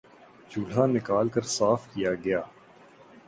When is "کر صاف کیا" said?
1.29-2.13